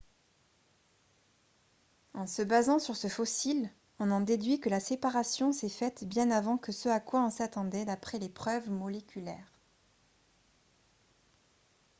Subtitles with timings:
[2.15, 3.69] «en se basant sur ce fossile
[3.99, 7.29] on en déduit que la séparation s’est faite bien avant que ce à quoi on
[7.29, 9.53] s’attendait d’après les preuves moléculaires